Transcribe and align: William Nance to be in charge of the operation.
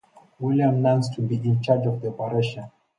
William 0.39 0.81
Nance 0.81 1.09
to 1.13 1.21
be 1.21 1.35
in 1.35 1.61
charge 1.61 1.85
of 1.85 2.01
the 2.01 2.07
operation. 2.07 2.63